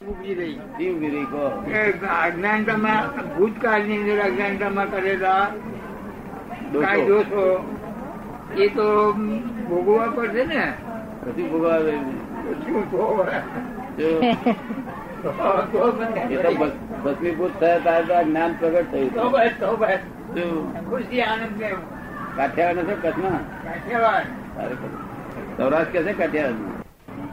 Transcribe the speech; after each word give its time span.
ઊભી 0.00 0.34
રહી 0.34 0.54
જીવ 0.76 0.94
વિરી 1.00 1.26
કહો 1.26 1.42
એ 1.72 1.82
અજ્ઞાનતામાં 2.14 3.04
ભૂતકાળની 3.28 3.98
અંદર 3.98 4.22
અજ્ઞાનતામાં 4.22 4.88
કરેલા 4.90 5.44
કાંઈ 6.74 7.04
દોષો 7.08 7.28
દોષો 7.30 7.44
એ 8.58 8.68
તો 8.70 8.86
ભોગવવા 9.68 10.08
પડશે 10.16 10.44
ને. 10.46 10.64
પછી 11.20 11.46
ભોગવાવે 11.48 11.92
શું 12.60 12.82
તો 12.90 13.04
જો. 13.98 14.10
તો 15.72 15.86
મને 15.92 16.26
એ 16.30 16.42
તો 16.42 16.50
ભસ- 16.56 16.76
ભસ્મીભૂત 17.04 17.54
થયા 17.60 17.80
ત્યારે 17.80 18.06
તો 18.06 18.14
આ 18.16 18.24
જ્ઞાન 18.24 18.52
પ્રગટ 18.56 18.90
તો 18.90 19.08
થયું 19.14 19.32
બસ 19.34 19.54
તો 19.60 19.72
બસ 19.78 20.02
જો. 20.34 20.46
ખુશી 20.88 21.22
આનંદ 21.24 21.58
ને 21.60 21.70
કાઠિયાવાડ 22.36 22.84
નથી 22.84 23.00
કચ્છમાં? 23.02 23.42
કાઠિયાવાડ. 23.64 24.26
સારું 24.54 24.78
કર્યું. 24.78 25.02
સૌરાષ્ટ્ર 25.56 25.98
કે 25.98 26.06
છે 26.06 26.14
કાઠિયાવાડ 26.14 26.73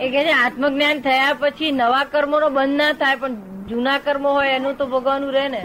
એ 0.02 0.09
કે 0.09 0.21
આત્મજ્ઞાન 0.33 0.99
થયા 1.02 1.34
પછી 1.39 1.71
નવા 1.71 2.04
કર્મો 2.04 2.39
નો 2.39 2.49
બંધ 2.49 2.77
ના 2.77 2.93
થાય, 2.93 3.15
પણ 3.15 3.36
જૂના 3.70 3.98
કર્મો 3.98 4.30
હોય 4.38 4.49
એનું 4.49 4.77
તો 4.77 4.85
ભોગવવાનું 4.88 5.34
રહે 5.34 5.48
ને. 5.48 5.62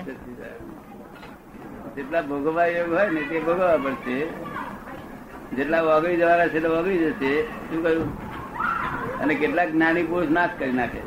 જેટલા 1.97 2.23
ભોગવવા 2.23 2.67
એવું 2.67 2.99
હોય 2.99 3.11
ને 3.11 3.23
તે 3.31 3.41
ભોગવવા 3.41 3.77
પડશે. 3.77 4.17
જેટલા 5.57 5.81
વગડી 5.81 6.17
જવાના 6.17 6.49
છે 6.49 6.59
વગડી 6.67 6.99
જશે. 6.99 7.33
શું 7.43 7.83
કહ્યું? 7.83 8.09
અને 9.21 9.35
કેટલાક 9.35 9.71
જ્ઞાની 9.73 10.03
પુરુષ 10.03 10.31
નાશ 10.31 10.51
કરી 10.59 10.73
નાખે 10.73 11.01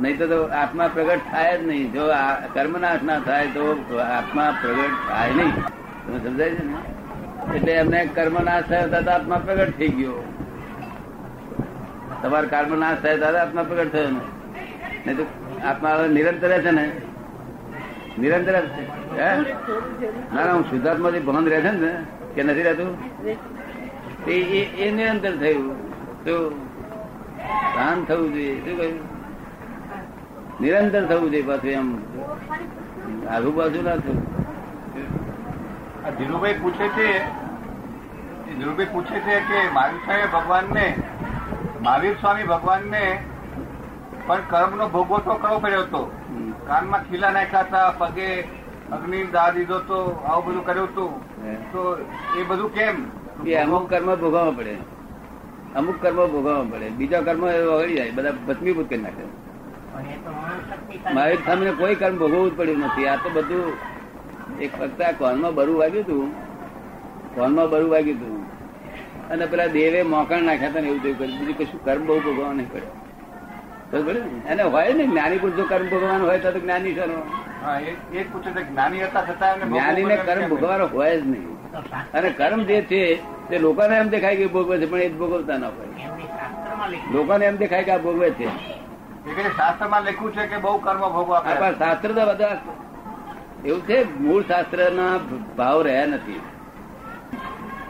નહીં 0.00 0.18
તો 0.18 0.38
આત્મા 0.62 0.88
પ્રગટ 0.94 1.20
થાય 1.30 1.58
જ 1.58 1.66
નહીં. 1.66 1.92
જો 1.92 2.04
આ 2.10 2.34
કર્મ 2.54 2.74
નાશ 2.80 3.02
ના 3.02 3.20
થાય 3.20 3.46
તો 3.46 3.64
આત્મા 3.98 4.50
પ્રગટ 4.62 4.98
થાય 5.08 5.30
નહીં. 5.32 5.54
તમે 6.06 6.18
સમજાય 6.24 6.50
છે 6.50 6.64
ને? 6.64 7.56
એટલે 7.56 7.72
એમને 7.72 8.04
કર્મ 8.14 8.36
નાશ 8.44 8.64
થયો 8.64 9.00
તો 9.00 9.10
આત્મા 9.10 9.38
પ્રગટ 9.46 9.78
થઈ 9.78 9.88
ગયો. 9.88 10.18
તમારો 12.22 12.48
કર્મ 12.48 12.78
નાશ 12.80 12.98
થાય 13.02 13.18
ત્યારે 13.18 13.38
આત્મા 13.38 13.62
પ્રગટ 13.62 13.92
થયો 13.92 14.10
ને 15.06 15.14
તો 15.14 15.24
આત્મા 15.66 16.06
નિરંતર 16.06 16.52
છે 16.60 16.70
ને? 16.70 16.84
નિરંતર 18.18 18.54
છે. 18.60 18.82
ના 20.34 20.44
ના, 20.44 20.52
હું 20.52 20.64
શુદ્ધાત્માથી 20.70 21.20
ભાન 21.20 21.46
રહે 21.46 21.60
છે 21.60 21.70
ને? 21.70 21.92
કે 22.34 22.42
નથી 22.42 22.62
રહેતું? 22.62 22.90
એ 24.26 24.90
નિરંતર 24.90 25.32
થયું. 25.36 25.68
તો 26.24 26.50
ભાન 27.76 28.04
થવું 28.04 28.34
જોઈએ. 28.34 28.54
શું 28.64 28.76
કહ્યું? 28.76 28.98
નિરંતર 30.60 31.04
થવું 31.06 31.30
જોઈએ 31.30 31.46
પાછું 31.46 31.70
એમ. 31.70 31.88
આજુ 33.30 33.52
બાજુ 33.52 33.82
ના 33.82 33.96
થયું 33.96 34.20
ધીરુભાઈ 36.18 36.58
પૂછે 36.62 36.88
છે 36.88 37.08
ધીરુભાઈ 38.56 38.86
પૂછે 38.92 39.18
છે 39.20 39.34
કે 39.48 39.58
મારી 39.72 40.00
સાહેબ 40.06 40.32
ભગવાનને 40.32 40.86
મહાવીર 41.80 42.14
સ્વામી 42.20 42.42
ભગવાનને 42.42 43.24
પણ 44.26 44.38
કર્મનો 44.50 44.88
ભોગવો 44.88 45.18
તો 45.18 45.34
કરવો 45.34 45.58
પડ્યો 45.58 45.80
હતો. 45.80 46.12
કાનમાં 46.66 47.02
ખીલા 47.04 47.30
નાખ્યા 47.30 47.60
હતા 47.60 47.90
પગે 47.90 48.40
અગ્નિ 48.92 49.24
દા 49.24 49.50
દીધો 49.50 49.78
તો 49.78 50.22
આવું 50.26 50.46
બધું 50.46 50.66
કર્યું 50.66 50.86
હતું. 50.86 51.20
તો 51.72 51.98
એ 52.38 52.42
બધું 52.42 52.74
કેમ? 52.74 53.06
એ 53.46 53.54
અમુક 53.54 53.90
કર્મ 53.90 54.14
ભોગવવા 54.14 54.50
પડે. 54.50 54.76
અમુક 55.76 56.02
કર્મ 56.02 56.16
ભોગવવા 56.16 56.62
પડે. 56.70 56.88
બીજા 56.88 57.20
કર્મ 57.20 57.48
એ 57.48 57.62
વળી 57.62 57.94
જાય. 57.94 58.10
બધા 58.10 58.32
ભસ્મીભૂત 58.48 58.88
કરી 58.88 58.98
નાખે. 58.98 59.40
મહાવીર 61.14 61.36
સ્વામીને 61.36 61.70
કોઈ 61.70 61.94
કર્મ 61.94 62.18
ભોગવવું 62.18 62.54
જ 62.54 62.58
પડ્યું 62.58 62.78
નથી. 62.78 63.06
આ 63.06 63.16
તો 63.16 63.30
બધું 63.30 63.72
એક 64.58 64.78
ફક્ત 64.78 65.02
આ 65.02 65.12
કોનમાં 65.12 65.54
બરું 65.54 65.78
વાગ્યું 65.78 66.04
હતું. 66.04 66.32
કોનમાં 67.34 67.70
બરું 67.70 67.90
વાગ્યું 67.90 68.16
હતું. 68.16 68.39
અને 69.30 69.46
પેલા 69.46 69.66
દેવે 69.66 70.02
મોકણ 70.02 70.42
નાખ્યા 70.42 70.68
હતા 70.68 70.80
ને 70.80 70.88
એવું 70.88 71.02
કર્યું. 71.02 71.38
બીજું 71.38 71.58
કશું 71.58 71.84
કર્મ 71.84 72.06
બહુ 72.06 72.20
ભોગવવા 72.20 72.52
નહીં 72.52 72.72
પડે 72.72 72.88
બરોબર 73.92 74.16
એને 74.48 74.62
હોય 74.62 74.92
ને 74.92 75.04
જ્ઞાની 75.06 75.38
પુરુષો 75.38 75.64
કર્મ 75.64 75.86
ભોગવવાનું 75.86 76.26
હોય 76.26 76.38
તો 76.38 76.52
જ્ઞાની 76.52 76.92
કે 76.92 77.04
જ્ઞાની 78.62 80.04
પડ્યું 80.04 80.26
કર્મ? 80.26 80.48
ભોગવવાનો 80.48 80.86
હોય 80.86 81.20
જ 81.20 81.26
નહીં. 81.26 81.48
અને 82.12 82.28
કર્મ 82.30 82.62
જે 82.62 82.82
છે 82.82 83.16
તે 83.48 83.58
લોકોને 83.58 83.96
એમ 83.96 84.08
દેખાય 84.08 84.36
કે 84.36 84.46
ભોગવે 84.46 84.78
છે 84.78 84.86
પણ 84.86 84.98
એ 84.98 85.08
જ 85.08 85.16
ભોગવતા 85.18 85.56
ના 85.58 85.68
હોય. 85.68 85.88
લોકોને 87.12 87.46
એમ 87.46 87.56
દેખાય 87.56 87.84
કે 87.84 87.90
આ 87.90 87.98
ભોગવે 87.98 88.30
છે. 88.30 88.48
શાસ્ત્રમાં 89.56 90.02
લખ્યું 90.02 90.32
છે 90.34 90.46
કે 90.46 90.58
બહુ 90.58 90.78
કર્મ 90.78 91.00
ભોગવા 91.00 91.40
પણ 91.40 91.78
શાસ્ત્ર 91.78 92.08
તો 92.08 92.26
બધા 92.26 92.58
એવું 93.64 93.82
છે 93.82 94.18
મૂળ 94.18 94.42
શાસ્ત્ર 94.42 94.92
ના 94.92 95.18
ભાવ 95.56 95.82
રહ્યા 95.82 96.06
નથી. 96.06 96.40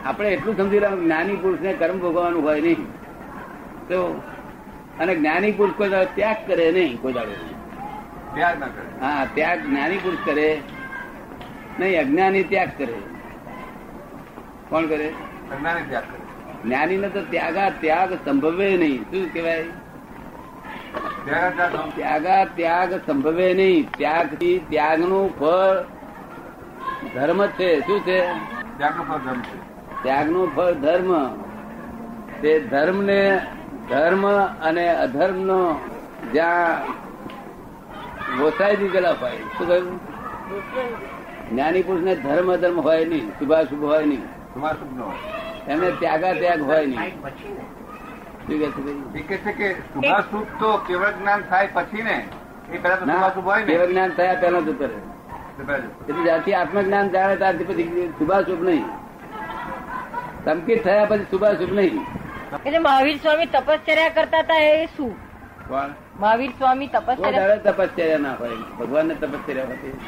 આપણે 0.04 0.28
એટલું 0.28 0.56
સમજી 0.56 0.80
લેવાનું 0.80 1.04
જ્ઞાની 1.04 1.36
પુરુષને 1.36 1.72
કર્મ 1.72 1.98
ભોગવવાનું 1.98 2.42
હોય 2.42 2.60
નહીં. 2.60 2.86
તો 3.88 4.22
અને 5.00 5.14
જ્ઞાની 5.14 5.52
પુરુષ 5.52 5.74
કોઈ 5.76 5.88
દાડો 5.88 6.06
ત્યાગ 6.14 6.36
કરે 6.46 6.72
નહીં 6.72 7.02
કોઈ 7.02 7.12
દાડો. 7.12 7.30
ત્યાગ 8.34 8.60
ના 8.60 8.66
કરે. 8.66 9.00
હા 9.00 9.26
ત્યાગ 9.34 9.58
જ્ઞાની 9.58 9.96
પુરુષ 9.96 10.18
કરે 10.24 10.60
નહીં 11.78 12.00
અજ્ઞાની 12.00 12.42
ત્યાગ 12.42 12.68
કરે. 12.78 12.94
કોણ 14.68 14.86
કરે? 14.86 15.08
અજ્ઞાની 15.52 15.82
ત્યાગ 15.82 16.02
કરે. 16.02 16.62
જ્ઞાની 16.64 16.96
ને 16.96 17.08
તો 17.08 17.20
ત્યાગા 17.22 17.70
ત્યાગ 17.80 18.14
સંભવે 18.14 18.76
નહીં. 18.76 19.02
શું 19.02 19.28
કેવાય 19.28 19.62
ત્યાગ 21.24 21.56
ત્યાગ 21.56 21.94
ત્યાગા 21.94 22.44
ત્યાગ 22.44 22.94
સંભવે 23.06 23.54
નહીં. 23.54 23.90
ત્યાગથી 23.96 24.58
ત્યાગનું 24.68 25.38
ફળ 25.38 25.84
ધર્મ 27.14 27.46
છે. 27.46 27.80
શું 27.80 28.00
છે? 28.00 28.20
ત્યાગનું 28.76 29.08
ફળ 29.08 29.18
ધર્મ 29.18 29.40
છે. 29.40 29.69
ત્યાગનું 30.02 30.46
ફળ 30.56 30.72
ધર્મ. 30.84 31.10
તે 32.42 32.50
ધર્મ 32.60 32.98
ને 33.02 33.20
ધર્મ 33.90 34.22
અને 34.68 34.84
અધર્મ 34.96 35.38
નો 35.50 35.60
જ્યાં 36.32 36.84
ગોસાઈ 38.38 38.76
દીધેલા 38.76 39.12
હોય 39.12 39.30
શું 39.30 39.66
કહ્યું? 39.68 39.98
જ્ઞાની 41.50 41.82
પુરુષ 41.82 42.02
ને 42.02 42.14
ધર્મ 42.16 42.52
અધર્મ 42.52 42.80
હોય 42.80 43.04
નહીં. 43.04 43.26
શુભાશુભ 43.38 43.84
હોય 43.84 44.04
નહીં. 44.06 44.24
એમને 45.68 45.90
ત્યાગા 45.90 46.32
ત્યાગ 46.32 46.62
હોય 46.62 46.86
નહીં. 46.86 47.12
શું 48.46 48.56
કે 48.60 48.68
છે 49.18 49.22
કે 49.28 49.36
છે 49.36 49.52
કે 49.52 49.68
શુભાશુભ 49.72 50.46
તો 50.60 50.70
કેવળ 50.86 51.12
જ્ઞાન 51.20 51.40
થાય 51.50 51.68
પછી 51.72 52.02
ને. 52.02 52.16
એ 52.72 52.78
પેલા 52.78 52.96
તો 52.96 53.04
શુભાશુભ 53.04 53.44
હોય 53.44 53.60
ને. 53.64 53.72
કેવળ 53.72 53.90
જ્ઞાન 53.92 54.10
થયા 54.10 54.40
પહેલા 54.40 54.60
જતો 54.60 54.84
રહે 54.84 54.98
એટલે 56.08 56.22
જ્યારથી 56.24 56.54
આત્મજ્ઞાન 56.54 57.06
જાણે 57.10 57.36
ત્યારથી 57.36 57.64
પછી 57.64 58.12
શુભાશુભ 58.18 58.62
નહીં. 58.70 58.84
સંકિત 60.44 60.84
થયા 60.84 61.04
પછી 61.04 61.26
શુભાશુભ 61.30 61.72
નહીં. 61.72 62.06
એટલે 62.66 62.78
મહાવીર 62.78 63.16
સ્વામી 63.16 63.46
તપશ્ચર્યા 63.46 64.08
કરતા 64.08 64.38
હતા 64.38 64.58
એ 64.58 64.86
શું? 64.86 65.12
કોણ? 65.68 65.88
મહાવીર 66.20 66.50
સ્વામી 66.50 66.86
તપશ્ચર્યા 66.86 67.56
તપશ્ચર્યા 67.56 68.18
ના 68.18 68.34
હોય. 68.34 68.50
ભગવાન 68.80 69.06
ને 69.06 69.14
તપશ્ચર્યા 69.14 69.64
હોતી. 69.64 70.00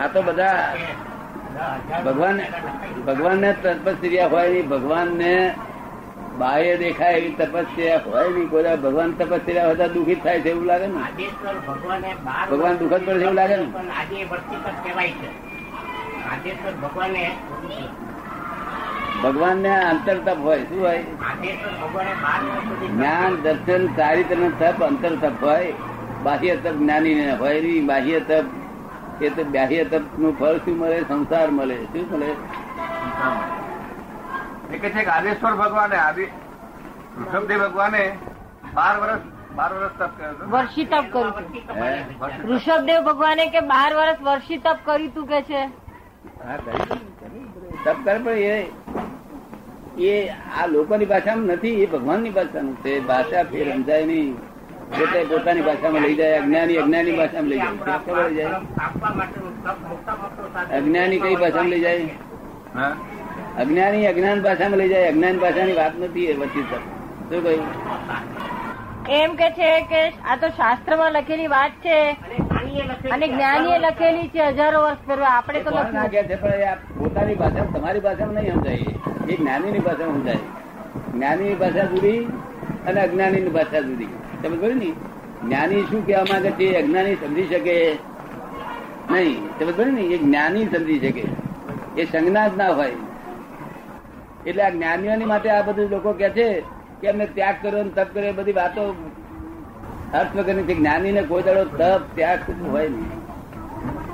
આ 0.00 0.06
તો 0.06 0.22
બધા 0.22 0.74
ભગવાન 2.04 2.40
ભગવાન 3.06 3.38
ને 3.38 3.52
તપશ્ચર્યા 3.52 4.26
હોય 4.26 4.48
નહીં 4.48 4.68
ભગવાન 4.68 5.08
ને 5.08 5.54
બાહ્ય 6.38 6.76
દેખાય 6.76 7.14
એવી 7.14 7.30
તપસ્યા 7.30 7.98
હોય 7.98 8.28
નહીં 8.28 8.48
કોઈ 8.50 8.62
ભગવાન 8.62 9.12
તપસ્યા 9.12 9.66
હોય 9.66 9.88
દુઃખી 9.88 10.14
થાય 10.14 10.40
છે 10.40 10.50
એવું 10.50 10.64
લાગે 10.64 10.86
ને? 10.86 10.98
ભગવાન 12.50 12.76
દુઃખદ 12.76 13.06
પડે 13.06 13.18
છે 13.18 13.22
એવું 13.22 13.34
લાગે 13.34 13.56
ને? 13.56 13.66
આજે 13.90 14.24
કહેવાય 14.84 15.10
છે. 15.10 15.28
ભગવાને 16.80 17.30
ભગવાન 19.22 19.56
ને 19.58 19.72
અંતર 19.84 20.16
તપ 20.26 20.38
હોય 20.38 20.62
શું 20.62 20.80
હોય? 20.80 21.02
જ્ઞાન 22.88 23.36
દર્શન 23.36 23.82
ચારિત્ર 23.96 24.36
નો 24.36 24.50
તપ 24.60 24.78
અંતર 24.84 25.12
તપ 25.22 25.44
હોય. 25.44 25.72
બાહ્ય 26.24 26.56
તપ 26.56 26.76
જ્ઞાની 26.82 27.14
ને 27.14 27.26
હોય 27.36 27.60
નહીં 27.60 27.86
બાહ્ય 27.86 28.20
તપ 28.20 29.22
એ 29.22 29.28
તો 29.28 29.44
બાહ્ય 29.56 29.84
તપનું 29.84 30.32
ફળ 30.38 30.56
શું 30.64 30.76
મળે? 30.78 30.98
સંસાર 31.08 31.48
મળે. 31.50 31.78
શું 31.84 32.06
મળે? 32.12 32.30
આદેશ્વર 35.16 35.54
ભગવાને 35.54 35.96
ઋષભદેવ 37.18 37.58
ભગવાને 37.60 38.04
બાર 38.74 38.94
વર્ષ 39.00 39.22
બાર 39.56 39.70
વર્ષ 39.74 39.94
તપ 39.98 40.10
કર્યું 40.18 40.50
વર્ષી 40.50 40.84
તપ 40.84 41.04
કર્યું 41.12 41.34
ઋષભદેવ 42.50 43.00
ભગવાને 43.04 43.44
કે 43.46 43.60
બાર 43.60 43.90
વર્ષ 43.94 44.20
વર્ષી 44.22 44.58
તપ 44.58 44.78
કર્યું 44.84 45.14
તું 45.14 45.26
કે 45.26 45.40
છે? 45.42 45.62
તપ 47.84 47.96
કરે 48.04 48.18
પણ 48.18 48.30
એ 48.30 48.70
એ 49.98 50.28
આ 50.28 50.66
લોકોની 50.66 51.04
ભાષામાં 51.04 51.46
નથી 51.46 51.82
એ 51.82 51.86
ભગવાનની 51.86 52.30
ભાષાનું 52.30 52.76
છે. 52.76 53.00
ભાષા 53.00 53.42
ફેર 53.42 53.72
સમજાય 53.72 54.06
નહીં. 54.06 54.34
પોતે 54.98 55.24
પોતાની 55.24 55.60
ભાષામાં 55.60 56.02
લઈ 56.02 56.14
જાય 56.14 56.38
અજ્ઞાની 56.38 56.76
અજ્ઞાની 56.76 57.12
ભાષામાં 57.12 57.50
લઈ 57.50 57.58
જાય. 57.58 57.98
ખબર 58.04 58.26
અજ્ઞાની 60.76 61.18
કઈ 61.18 61.36
ભાષામાં 61.36 61.68
લઈ 61.68 61.80
જાય? 61.80 62.00
અજ્ઞાની 63.58 64.06
અજ્ઞાન 64.06 64.42
ભાષામાં 64.42 64.78
લઈ 64.78 64.88
જાય. 64.88 65.08
અજ્ઞાન 65.08 65.38
ભાષાની 65.38 65.72
વાત 65.72 65.92
નથી 66.00 66.26
એ 66.26 66.36
વચ્ચે 66.36 66.62
શું 66.62 67.42
કહ્યું? 67.42 67.66
એમ 69.08 69.34
કે 69.34 69.50
છે 69.50 69.80
કે 69.80 70.00
આ 70.08 70.36
તો 70.36 70.48
શાસ્ત્રમાં 70.48 71.12
લખેલી 71.12 71.46
વાત 71.46 71.70
છે 71.70 71.98
અને 73.10 73.26
જ્ઞાનીએ 73.28 73.78
લખેલી 73.78 74.28
છે 74.28 74.42
હજારો 74.48 74.82
વર્ષ 74.82 75.06
પહેલા. 75.06 75.28
આપણે 75.28 75.60
તો 75.60 75.70
લખ્યું. 75.70 76.08
છે? 76.10 76.36
પણ 76.36 76.74
પોતાની 76.98 77.34
ભાષા 77.34 77.64
તમારી 77.78 78.00
ભાષામાં 78.00 78.34
નહીં 78.34 78.54
સમજાય 78.54 79.17
એ 79.28 79.36
જ્ઞાનીની 79.36 79.78
ભાષા 79.78 80.04
સમજાય. 80.04 80.36
જ્ઞાનીની 81.14 81.54
ભાષા 81.54 81.84
જુદી 81.84 82.18
અને 82.86 83.00
અજ્ઞાની 83.00 83.40
ની 83.40 83.50
ભાષા 83.50 83.80
જુદી. 83.80 84.08
તમે 84.42 84.56
કહ્યું 84.56 84.78
ને? 84.78 84.92
જ્ઞાની 85.44 85.82
શું 85.82 86.06
કહેવા 86.06 86.22
માંગે 86.22 86.50
છે? 86.50 86.74
અજ્ઞાની 86.74 87.14
સમજી 87.14 87.44
શકે? 87.44 87.96
નહીં. 89.10 89.58
તમે 89.58 89.72
કહ્યું 89.72 89.94
ને? 89.94 90.00
એ 90.00 90.18
જ્ઞાની 90.18 90.64
સમજી 90.64 90.98
શકે. 90.98 91.24
એ 91.96 92.04
સંજ્ઞા 92.04 92.48
જ 92.48 92.56
ના 92.56 92.68
હોય. 92.68 92.92
એટલે 94.46 94.62
આ 94.62 94.70
જ્ઞાનીઓની 94.70 95.24
માટે 95.24 95.50
આ 95.50 95.62
બધું 95.62 95.90
લોકો 95.90 96.12
કે 96.12 96.30
છે 96.30 96.60
કે 97.00 97.08
અમે 97.08 97.26
ત્યાગ 97.26 97.54
કર્યો 97.62 97.82
ને 97.82 97.90
તપ 97.90 98.06
કર્યો 98.14 98.32
બધી 98.32 98.52
વાતો 98.52 99.12
અર્થ 100.14 100.36
વગરની 100.36 100.62
છે. 100.62 100.74
જ્ઞાનીને 100.74 101.22
કોઈ 101.22 101.42
દાડો 101.42 101.64
તપ, 101.64 102.00
ત્યાગ 102.14 102.38
હોય 102.70 102.88
નહીં. 102.88 103.18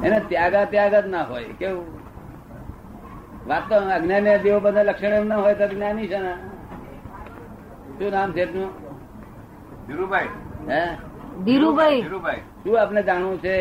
એને 0.03 0.21
ત્યાગા 0.29 0.65
ત્યાગ 0.65 0.95
જ 0.95 1.09
ના 1.09 1.23
હોય. 1.23 1.45
કેવું? 1.45 2.04
વાત 3.49 3.69
તો 3.69 3.77
અજ્ઞાની 3.97 4.39
દેવો 4.39 4.61
બધા 4.61 4.83
લક્ષણ 4.83 5.13
એમ 5.13 5.27
ના 5.27 5.37
હોય 5.37 5.55
તો 5.55 5.67
જ્ઞાની 5.69 6.07
છે 6.09 6.19
ને. 6.19 6.35
શું 7.99 8.13
નામ 8.13 8.33
છે? 8.33 8.45
ધીરુભાઈ. 9.89 10.29
હે? 10.69 10.83
ધીરુભાઈ. 11.45 12.01
ધીરુભાઈ. 12.03 12.43
શું 12.65 12.81
આપને 12.81 13.03
જાણવું 13.03 13.43
છે? 13.43 13.57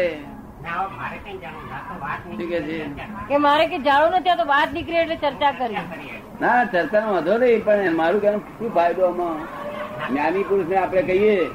મારે 0.98 1.18
કઈ 1.26 1.38
જાણવું 1.38 1.66
નથી. 1.66 1.76
આ 1.76 1.84
તો 1.90 1.96
વાત 2.06 2.20
શું 2.24 3.28
કે 3.28 3.38
મારે 3.38 3.66
કે 3.68 3.78
જાણવું 3.80 4.20
નથી 4.20 4.30
આ 4.30 4.36
તો 4.36 4.46
વાત 4.46 4.70
નીકળી 4.74 4.98
એટલે 4.98 5.16
ચર્ચા 5.16 5.52
કરી 5.52 5.78
ના 6.40 6.66
ચર્ચા 6.66 6.84
ચર્ચાનો 6.84 7.14
વાંધો 7.14 7.38
નહીં 7.38 7.64
પણ 7.66 7.96
મારું 7.96 8.22
કેમ 8.22 8.40
શું 8.60 8.76
ફાયદો 8.76 9.08
આમાં? 9.08 9.40
જ્ઞાની 10.10 10.44
પુરુષ 10.44 10.68
ને 10.68 10.78
આપણે 10.78 11.02
કહીએ 11.02 11.50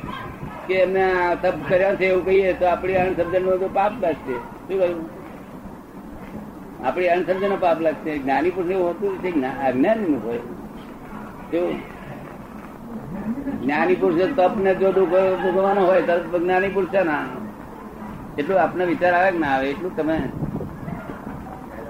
કે 0.67 0.75
એમને 0.83 1.05
આ 1.13 1.35
તપ 1.35 1.57
કર્યા 1.69 1.95
છે 1.95 2.07
એવું 2.11 2.25
કહીએ 2.25 2.53
તો 2.55 2.65
આપણી 2.67 3.15
શબ્દ 3.17 3.35
નો 3.47 3.57
તો 3.57 3.69
પાપ 3.69 3.93
છે 4.01 4.13
શું 4.23 4.37
કહ્યું? 4.69 5.18
આપણી 6.85 7.09
અણસમજણ 7.09 7.61
પાપ 7.61 7.81
લાગશે 7.81 8.11
જ્ઞાની 8.19 8.51
પુરુષ 8.51 8.71
એવું 8.71 8.87
હોતું 8.89 9.13
છે 9.23 9.31
અજ્ઞાની 9.69 10.11
નું 10.11 10.21
હોય. 10.25 10.43
કેવું? 11.51 11.79
જ્ઞાની 13.63 13.95
પુરુષ 13.95 14.33
તપ 14.37 14.55
ને 14.65 14.75
જો 14.75 14.93
ભોગવવાનો 14.93 15.83
હોય 15.89 16.03
તો 16.03 16.39
જ્ઞાની 16.39 16.69
પુરુષ 16.69 16.91
છે 16.91 17.03
ના 17.03 17.25
એટલું 18.39 18.63
આપને 18.63 18.85
વિચાર 18.85 19.13
આવે 19.15 19.31
કે 19.33 19.39
ના 19.39 19.53
આવે, 19.55 19.67
એટલું 19.71 19.93
તમે 19.97 20.17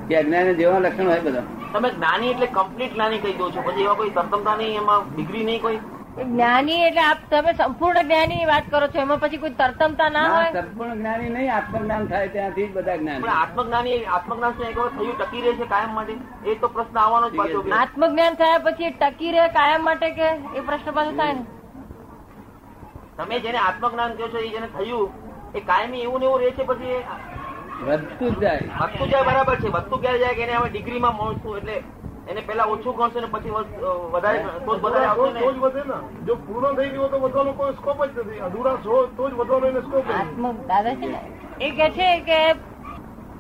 કે 0.08 0.14
અજ્ઞાની 0.17 0.55
જેવા 0.55 0.79
લક્ષણ 0.79 1.08
હોય 1.12 1.20
બધા. 1.20 1.46
તમે 1.73 1.88
જ્ઞાની 1.91 2.31
એટલે 2.32 2.46
કમ્પ્લીટ 2.46 2.93
જ્ઞાની 2.94 3.23
કહી 3.25 3.37
દો 3.41 3.50
છો. 3.50 3.61
પછી 3.67 3.84
એવા 3.87 3.94
કોઈ 3.94 4.12
સપ્તમતા 4.17 4.56
નહીં 4.56 4.81
એમાં 4.82 5.00
ડિગ્રી 5.14 5.44
નહીં 5.44 5.61
કોઈ? 5.62 5.79
જ્ઞાની 6.25 6.79
એટલે 6.85 7.00
આપ 7.00 7.19
તમે 7.31 7.53
સંપૂર્ણ 7.53 8.03
જ્ઞાની 8.03 8.37
ની 8.37 8.47
વાત 8.47 8.70
કરો 8.70 8.87
છો. 8.88 8.99
એમાં 9.00 9.20
પછી 9.20 9.37
કોઈ 9.37 9.50
તરતમતા 9.50 10.09
ના 10.09 10.25
હોય? 10.29 10.50
સંપૂર્ણ 10.53 10.94
જ્ઞાની 10.94 11.29
નહીં 11.29 11.53
આત્મજ્ઞાન 11.53 12.06
થાય 12.06 12.29
ત્યાંથી 12.29 12.67
જ 12.67 12.73
બધા 12.73 12.97
જ્ઞાન. 12.97 13.29
આત્મજ્ઞાની 13.35 13.99
આત્મજ્ઞાન 14.17 14.55
શું 14.56 14.67
એક 14.70 14.76
વાર 14.79 14.91
થયું 14.97 15.17
ટકી 15.19 15.43
રહે 15.43 15.53
છે 15.53 15.67
કાયમ 15.67 15.93
માટે? 15.93 16.15
એ 16.47 16.55
તો 16.55 16.69
પ્રશ્ન 16.69 16.99
આવવાનો 16.99 17.31
જ 17.31 17.37
પાછો. 17.37 17.62
આત્મજ્ઞાન 17.81 18.35
થયા 18.35 18.59
પછી 18.59 18.91
ટકી 18.91 19.32
રહે 19.32 19.47
કાયમ 19.49 19.82
માટે 19.82 20.11
કે 20.11 20.29
એ 20.55 20.61
પ્રશ્ન 20.61 20.93
પાછો 20.99 21.12
થાય 21.17 21.35
ને? 21.35 21.44
તમે 23.17 23.41
જેને 23.41 23.59
આત્મજ્ઞાન 23.59 24.17
કહો 24.17 24.29
છો 24.29 24.38
એ 24.38 24.49
જેને 24.49 24.69
થયું 24.69 25.09
એ 25.55 25.61
કાયમી 25.61 26.03
એવું 26.03 26.20
ને 26.20 26.26
એવું 26.26 26.41
રહે 26.41 26.50
છે 26.50 26.65
પછી 26.65 27.00
વધતું 27.87 28.41
જાય. 28.41 28.61
વધતું 28.81 29.09
જાય 29.11 29.25
બરાબર 29.25 29.56
છે. 29.56 29.69
વધતું 29.69 30.00
ક્યારે 30.00 30.19
જાય 30.19 30.35
કે 30.35 30.43
એને 30.43 30.53
હવે 30.53 30.69
ડિગ્રીમાં 30.70 31.17
મળશું 31.17 31.56
એટલે 31.59 31.76
એને 32.28 32.40
પેલા 32.42 32.66
ઓછું 32.66 32.94
ગણશે 32.96 33.20
ને 33.20 33.28
પછી 33.28 33.52
વધારે 34.12 34.38
તો 34.66 34.72
જ 34.75 34.80
વધારે 34.80 35.08
તો 35.40 35.52
જ 35.52 35.58
વધે 35.58 35.82
ને. 35.90 35.96
જો 36.26 36.36
પૂર્ણ 36.38 36.76
થઈ 36.78 36.90
ગયો 36.90 37.08
તો 37.08 37.19
વધવાનો 37.19 37.52
કોઈ 37.54 37.75
સ્કોપ 37.75 37.98
જ 38.06 38.10
નથી. 38.16 38.40
અધૂરા 38.46 38.78
હોય 38.84 39.08
તો 39.16 39.28
જ 39.28 39.34
વધવાનો 39.34 39.66
એને 39.69 39.80
સ્કોપ 39.82 40.04
દાદા 40.69 40.96
છે 40.96 41.06
ને 41.08 41.20
એ 41.60 41.70
કે 41.72 41.86
છે 41.92 42.08
કે 42.26 42.40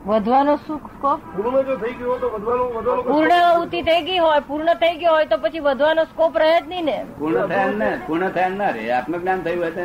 વધવાનો 0.06 0.52
સુખ 0.66 0.86
સ્કોપ 0.94 1.20
પૂર્ણ 1.34 1.66
જો 1.66 1.74
થઈ 1.78 1.94
ગયો 1.98 2.16
તો 2.18 2.28
વધવાનો 2.30 2.64
વધવાનો 2.70 3.02
પૂર્ણ 3.04 3.62
ઉતી 3.62 3.82
થઈ 3.82 4.02
ગઈ 4.02 4.18
હોય 4.18 4.40
પૂર્ણ 4.42 4.70
થઈ 4.82 4.98
ગયો 5.00 5.14
હોય 5.14 5.26
તો 5.26 5.38
પછી 5.38 5.60
વધવાનો 5.60 6.04
સ્કોપ 6.06 6.36
રહે 6.36 6.50
જ 6.52 6.66
નહીં 6.66 6.84
ને. 6.84 6.96
પૂર્ણ 7.18 7.48
થયા 7.48 7.72
ને 7.74 7.90
પૂર્ણ 8.06 8.32
થયા 8.32 8.54
ના 8.54 8.70
રે 8.72 8.84
આત્મજ્ઞાન 8.92 9.42
થયું 9.42 9.58
હોય 9.58 9.72
તો 9.72 9.84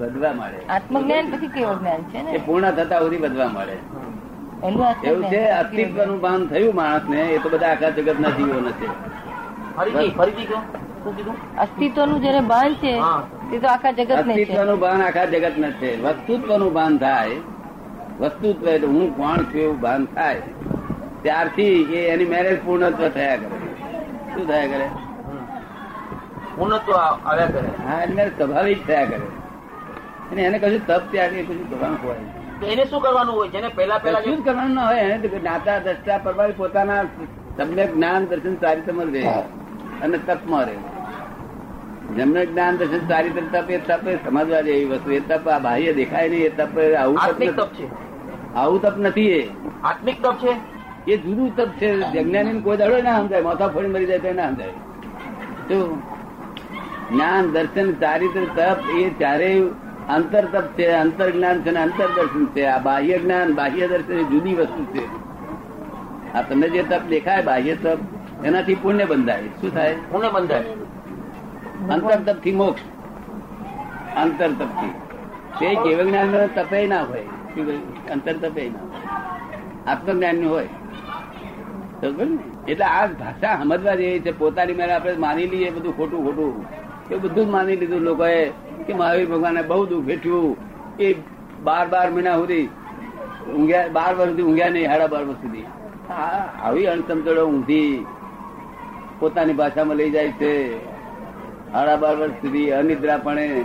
વધવા 0.00 0.34
મળે. 0.34 0.60
આત્મજ્ઞાન 0.68 1.32
પછી 1.32 1.50
કેવું 1.50 1.78
જ્ઞાન 1.80 2.04
છે 2.12 2.22
ને? 2.22 2.38
પૂર્ણ 2.46 2.72
થતા 2.76 3.00
સુધી 3.00 3.22
વધવા 3.24 3.48
મળે. 3.50 3.76
એવું 4.62 5.24
છે 5.30 5.42
અસ્તિત્વનું 5.60 6.20
ભાન 6.20 6.48
થયું 6.50 6.74
માણસ 6.80 7.08
ને 7.08 7.20
એ 7.34 7.38
તો 7.42 7.48
બધા 7.48 7.70
આખા 7.72 7.90
જગત 7.96 8.18
ના 8.24 8.32
જીવો 8.38 8.60
નથી. 8.60 8.90
અસ્તિત્વ 9.80 10.16
ફરીથી 10.18 10.46
કહો. 10.50 10.58
શું 11.02 11.12
કીધું? 11.16 11.36
અસ્તિત્વનું 11.64 12.18
જયારે 12.24 12.42
ભાન 12.52 12.72
છે 12.82 12.92
તે 13.50 13.56
તો 13.62 13.68
આખા 13.74 13.92
જગત 13.98 14.10
અસ્તિત્વનું 14.22 14.80
ભાન 14.84 15.00
આખા 15.08 15.26
જગત 15.34 15.56
ને 15.64 15.70
છે. 15.80 15.90
વસ્તુત્વનું 16.04 16.72
ભાન 16.78 16.98
થાય 17.04 17.36
વસ્તુત્વ 18.20 18.66
એટલે 18.74 18.88
હું 18.94 19.06
કોણ 19.18 19.40
છું 19.50 19.60
એવું 19.66 19.78
ભાન 19.84 20.02
થાય. 20.14 20.42
ત્યારથી 21.22 21.76
એ 21.98 22.00
એની 22.14 22.30
મેરેજ 22.32 22.58
પૂર્ણત્વ 22.64 23.02
થયા 23.16 23.38
કરે. 23.42 23.56
શું 24.32 24.44
થયા 24.50 24.70
કરે? 24.72 24.86
પૂર્ણત્વ 26.56 26.90
આવ્યા 26.98 27.52
કરે. 27.54 27.70
હા 27.86 28.00
એટલે 28.04 28.24
સ્વાભાવિક 28.36 28.80
થયા 28.90 29.06
કરે. 29.10 29.26
અને 30.30 30.40
એને 30.48 30.58
કશું 30.58 30.82
તપ 30.90 31.02
ત્યાગ 31.14 31.32
એ 31.40 31.46
કશું 31.48 31.64
ભગવાન 31.70 31.96
હોય. 32.02 32.22
એને 32.66 32.84
શું 32.84 33.00
કરવાનું 33.00 33.34
હોય? 33.34 33.48
જેને 33.48 33.68
પહેલા 33.68 33.98
પહેલા 33.98 34.20
શું 34.20 34.44
કરવાનું 34.44 34.74
ના 34.74 34.86
હોય 34.86 34.98
એને 34.98 35.28
તો 35.28 35.38
જ્ઞાતા 35.38 35.78
દ્રષ્ટા 35.78 36.18
પરમારી 36.18 36.52
પોતાના 36.52 37.02
સમ્યક 37.56 37.94
જ્ઞાન 37.94 38.26
દર્શન 38.26 38.54
ચારિત્રમાં 38.56 39.06
રહે 39.06 39.22
અને 40.02 40.18
તપમાં 40.18 40.64
રહે. 40.64 40.76
જેમને 42.16 42.46
જ્ઞાન 42.46 42.76
દર્શન 42.76 43.08
સારી 43.08 43.30
તપ 43.30 43.70
એ 43.70 43.78
તપ 43.78 44.08
એ 44.08 44.16
સમજવા 44.16 44.60
જેવી 44.60 44.84
વસ્તુ. 44.84 45.10
એ 45.10 45.20
તપ 45.20 45.48
આ 45.48 45.58
બાહ્ય 45.58 45.92
દેખાય 45.92 46.28
નહીં 46.28 46.42
એ 46.42 46.48
તપ 46.48 46.78
આવું 46.98 47.16
તપ. 47.56 47.66
છે. 47.66 47.88
આવું 48.54 48.82
તપ 48.82 48.98
નથી 48.98 49.30
એ. 49.30 49.48
આત્મિક 49.84 50.22
તપ 50.22 50.34
છે? 50.34 50.52
એ 51.12 51.16
જુદું 51.16 51.56
તપ 51.56 51.68
છે. 51.68 52.22
જ્ઞાની 52.22 52.60
કોઈ 52.60 52.76
દાડો 52.76 53.02
ના 53.02 53.18
સમજાય. 53.18 53.40
માથા 53.40 53.68
ફોડી 53.68 53.86
મરી 53.86 54.06
જાય 54.06 54.18
તો 54.18 54.32
ના 54.32 54.48
સમજાય. 54.48 54.70
જ્ઞાન 57.12 57.52
દર્શન 57.52 57.92
ચારિત્ર 57.92 58.44
તપ 58.56 58.90
એ 58.90 59.10
ચારેય 59.10 59.60
અંતર 60.08 60.44
તપ 60.44 60.64
છે 60.78 60.86
અંતર 60.86 61.30
જ્ઞાન 61.30 61.60
છે 61.60 61.70
અંતર 61.70 62.06
દર્શન 62.06 62.46
છે. 62.46 62.64
આ 62.64 62.78
બાહ્ય 62.78 63.18
જ્ઞાન 63.18 63.54
બાહ્ય 63.54 63.88
દર્શન 63.88 64.22
જુદી 64.22 64.54
વસ્તુ 64.54 64.84
છે. 64.84 65.06
આ 66.32 66.42
તમને 66.42 66.68
જે 66.68 66.82
તપ 66.82 67.02
દેખાય 67.08 67.42
બાહ્ય 67.42 67.74
તપ 67.74 67.98
એનાથી 68.44 68.74
પુણ્ય 68.74 69.04
બંધાય. 69.04 69.42
શું 69.42 69.74
થાય? 69.74 69.94
પુણ્ય 69.94 70.28
બંધાય. 70.28 70.64
અંતર 71.90 72.32
તપથી 72.32 72.52
મોક્ષ. 72.52 72.82
અંતર 74.16 74.48
તપથી 74.48 74.90
તે 75.60 75.74
કેવ 75.74 76.08
જ્ઞાન 76.08 76.46
તપે 76.46 76.86
ના 76.86 77.02
હોય. 77.02 77.20
શું 77.20 78.06
અંતર 78.06 78.32
તપે 78.32 78.68
ના 78.68 78.78
હોય. 78.78 78.90
આત્મજ્ઞાનનું? 79.86 80.50
હોય 80.50 80.68
એટલે 82.68 82.84
આ 82.84 83.06
ભાષા 83.06 83.58
સમજવા 83.58 83.94
જેવી 83.94 84.20
છે. 84.20 84.38
પોતાની 84.38 84.74
મેળે 84.74 84.92
આપણે 84.92 85.16
માની 85.16 85.46
લઈએ 85.46 85.70
બધું 85.70 85.96
ખોટું 85.96 86.24
ખોટું. 86.24 86.66
એ 87.14 87.16
બધું 87.16 87.46
જ 87.46 87.48
માની 87.48 87.76
લીધું 87.76 88.00
લોકોએ. 88.00 88.67
કે 88.86 88.94
મહાવીર 88.94 89.28
ભગવાને 89.28 89.62
બહુ 89.62 89.86
દુઃખ 89.86 90.04
વેઠ્યું 90.04 90.56
એ 91.00 91.14
બાર 91.64 91.88
બાર 91.88 92.10
મહિના 92.10 92.36
સુધી 92.36 92.68
ઊંઘ્યા, 93.56 93.88
બાર 93.88 94.14
વર્ષ 94.14 94.30
સુધી 94.30 94.42
ઊંઘ્યા 94.42 94.68
નહીં, 94.68 94.86
સાડા 94.86 95.06
બાર 95.06 95.24
વર્ષ 95.24 95.36
સુધી. 95.36 95.64
આવી 96.62 96.86
અણસમતળો 96.86 97.46
ઊંધી 97.46 98.06
પોતાની 99.20 99.52
ભાષામાં 99.52 99.96
લઈ 99.96 100.10
જાય 100.10 100.28
છે. 100.28 100.78
સાડા 101.72 101.96
બાર 101.96 102.16
વર્ષ 102.16 102.32
સુધી 102.32 102.70
અનિદ્રાપણે. 102.70 103.64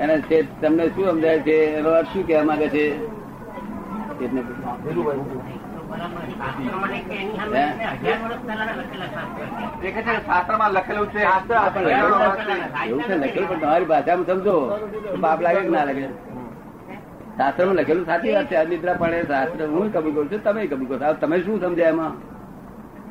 એને 0.00 0.20
છે, 0.20 0.60
તમને 0.60 0.88
શું 0.88 1.10
સમજાય 1.10 1.38
છે? 1.38 1.52
એનો 1.52 1.90
અર્થ 1.90 2.06
શું 2.06 2.26
કહેવા 2.26 2.44
માંગે 2.44 2.68
છે? 2.68 3.04
એટલે. 4.24 5.53
શાસ્ત્રમાં 10.26 10.70
લખેલા 10.72 11.06
છે. 11.06 11.20
એવું 12.86 13.02
છે 13.02 13.14
લખેલું 13.16 13.48
પણ 13.48 13.60
તમારી 13.60 13.84
ભાષામાં 13.84 14.26
સમજો 14.26 14.56
પાપ 15.22 15.40
લાગે 15.40 15.60
કે 15.60 15.68
ના 15.68 15.84
લાગે? 15.84 16.06
શાસ્ત્રમાં 17.38 17.76
લખેલું 17.76 18.06
સાચી 18.06 18.34
વાત 18.34 18.46
છે. 18.46 18.56
અનિદ્રા 18.56 18.94
પણ 18.94 19.26
શાસ્ત્ર 19.26 19.60
હું 19.74 19.86
કબૂલ 19.92 20.12
કરું 20.14 20.28
છું 20.32 20.40
તમે 20.44 20.62
કબૂલ 20.66 20.88
કરો 20.88 21.12
તમે 21.20 21.36
શું 21.40 21.56
સમજ્યા 21.60 21.88
એમાં? 21.88 22.14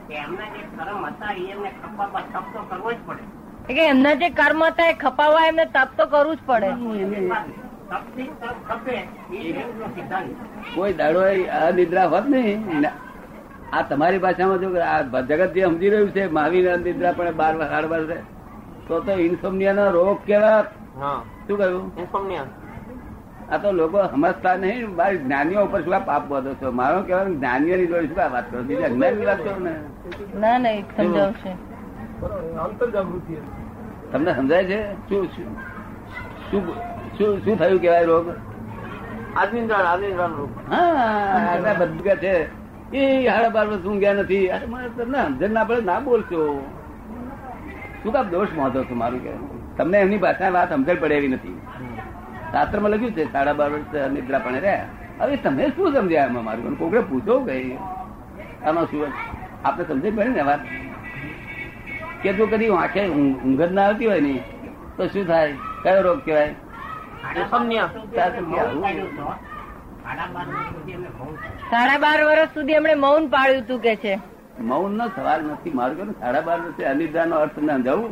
કે 0.07 0.15
એમના 0.15 0.49
જે 0.55 0.61
કર્મ 0.77 1.01
હતા 1.05 1.33
એમને 1.51 1.69
ખપાવવા 1.83 2.23
તપ 2.33 2.45
તો 2.53 2.59
કરવો 2.69 2.89
જ 2.91 2.97
પડે. 3.07 3.23
એમના 3.83 4.15
જે 4.15 4.29
કર્મ 4.29 4.61
હતા 4.63 4.89
એ 4.89 4.95
ખપાવવા 5.03 5.45
એમને 5.47 5.65
તપ 5.65 5.89
તો 5.97 6.05
કરવું 6.07 6.35
જ 6.35 6.39
પડે. 6.45 6.69
કોઈ 10.75 10.93
દાડો 10.93 11.21
અનિદ્રા 11.67 12.07
હોત 12.13 12.25
નહીં 12.33 12.87
આ 13.73 13.81
તમારી 13.89 14.21
ભાષામાં 14.25 14.59
જો 14.63 14.69
આ 14.85 15.21
જગત 15.29 15.53
જે 15.55 15.61
સમજી 15.65 15.89
રહ્યું 15.89 16.11
છે 16.15 16.23
મહાવીર 16.37 16.65
અનિદ્રા 16.73 17.13
પણ 17.17 17.37
બાર 17.41 17.53
સાડ 17.71 17.85
બાર 17.91 18.01
છે 18.09 18.17
તો 18.87 18.99
તો 18.99 19.13
ઇન્સોમનિયા 19.27 19.73
નો 19.73 19.85
રોગ 19.91 20.17
કેવા? 20.25 20.59
શું 21.47 21.57
કહ્યું? 21.57 21.85
ઇન્સોમનિયા 21.97 22.47
આ 23.51 23.57
તો 23.57 23.71
લોકો 23.71 23.99
સમજતા 24.13 24.55
નહીં 24.63 24.95
મારી 24.95 25.17
જ્ઞાનીઓ 25.17 25.65
ઉપર 25.67 25.81
શું 25.83 26.05
પાપ 26.05 26.23
બધો 26.29 26.55
છો? 26.61 26.71
મારો 26.71 27.03
કહેવાનું 27.03 27.37
જ્ઞાનીઓની 27.37 27.87
જોડે 27.87 28.07
શું 28.07 28.31
વાત 28.31 28.45
કરો? 28.51 28.63
બીજા 28.63 28.89
વાત 29.27 29.39
કરો 29.43 29.59
ને. 29.59 29.73
ના 30.39 30.57
ના 30.57 30.75
સમજાવશે. 30.97 31.51
અંતર 32.65 32.89
જાગૃતિ. 32.97 33.35
તમને 34.11 34.31
સમજાય 34.35 34.65
છે? 34.65 34.79
શું 35.09 35.23
શું 35.35 35.47
શું 36.51 36.63
શું 37.17 37.45
શું 37.45 37.57
થયું 37.57 37.79
કેવાય 37.79 38.05
રોગ? 38.05 38.27
હા 40.71 41.73
બધું 41.73 42.17
છે. 42.17 42.63
એ 42.93 43.25
સાડા 43.27 43.49
બાર 43.49 43.67
વર્ષ 43.67 43.85
ઊંઘ્યા 43.85 44.13
નથી? 44.13 44.47
અરે 44.47 44.65
મને 44.65 44.89
તમને 44.89 45.19
સમજણ 45.27 45.51
ના 45.51 45.63
પડે 45.63 45.81
ના 45.81 45.99
બોલશો. 45.99 46.41
શું 48.03 48.13
કામ 48.13 48.29
દોષ 48.29 48.47
મોધો 48.55 48.83
છો 48.83 48.95
મારું 48.95 49.23
કે? 49.23 49.33
તમને 49.77 49.97
એમની 49.97 50.17
ભાષા 50.17 50.49
વાત 50.49 50.73
સમજણ 50.73 50.95
પડે 50.95 51.15
એવી 51.15 51.27
નથી. 51.27 51.61
શાસ્ત્રમાં 52.51 52.91
લખ્યું 52.91 53.11
છે 53.11 53.31
સાડા 53.31 53.53
બાર 53.53 53.71
વર્ષ 53.71 54.11
નિદ્રા 54.11 54.39
પણ 54.39 54.55
રહ્યા. 54.55 54.85
હવે 55.19 55.35
તમે 55.35 55.69
શું 55.69 55.93
સમજ્યા 55.93 56.25
એમાં 56.25 56.43
મારું? 56.43 56.77
કોકડે 56.77 56.99
પૂછો 56.99 57.39
કઈ 57.39 57.77
આમાં 58.65 58.85
શું 58.85 59.07
આપણે 59.65 59.85
સમજણ 59.85 60.15
પડે 60.15 60.29
ને 60.29 60.41
વાત? 60.41 60.59
કે 62.23 62.33
જો 62.33 62.45
કદી 62.47 62.69
આંખે 62.69 63.07
ઊંઘ 63.07 63.61
જ 63.61 63.71
ના 63.71 63.81
આવતી 63.81 64.05
હોય 64.05 64.21
ને 64.21 64.35
તો 64.97 65.07
શું 65.07 65.27
થાય? 65.27 65.53
કયો 65.83 66.01
રોગ 66.01 66.19
કહેવાય. 66.25 66.55
સાડા 71.71 71.97
બાર 71.99 72.19
વર્ષ 72.21 72.51
સુધી 72.53 72.77
એમણે 72.79 72.95
મૌન 72.95 73.23
પાડ્યું 73.29 73.63
હતું 73.63 73.79
કે 73.85 73.93
છે? 73.95 74.13
મૌન 74.61 74.91
નો 74.97 75.05
સવાલ 75.15 75.41
નથી 75.45 75.73
મારું 75.79 75.97
કે 75.99 76.03
સાડા 76.19 76.41
બાર 76.41 76.59
વર્ષે 76.61 76.83
અનિદ્રા 76.85 77.25
નો 77.25 77.35
અર્થ 77.37 77.57
ના 77.69 77.79
જવું 77.79 78.11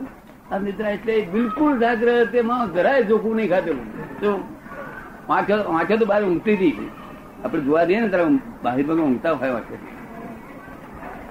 અનિદ્રા 0.51 0.93
એટલે 0.97 1.13
બિલકુલ 1.33 1.73
જાગ્રત 1.83 2.33
એમાં 2.35 2.73
જરાય 2.75 3.03
જોખું 3.03 3.35
નહીં 3.37 3.49
ખાધેલું. 3.49 3.87
વાંખે 5.27 5.95
તો 5.97 6.05
બહાર 6.05 6.21
ઊંઘતી 6.23 6.55
હતી 6.55 6.89
આપણે 7.43 7.61
જોવા 7.67 7.85
દઈએ 7.85 7.99
ને 8.01 8.09
ત્યારે 8.09 8.39
બહાર 8.63 8.75
પગે 8.79 9.01
ઊંઘતા 9.01 9.33
હોય 9.35 9.51
વાંખે 9.57 9.75